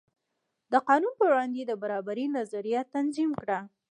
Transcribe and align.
د 0.71 0.73
قانون 0.87 1.13
په 1.19 1.23
وړاندې 1.31 1.61
د 1.65 1.71
برابرۍ 1.83 2.25
نظریه 2.37 2.81
تنظیم 2.93 3.31
کړه. 3.41 3.59